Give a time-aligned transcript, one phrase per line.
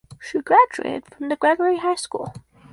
[0.19, 2.33] She graduated from The Gregory high school.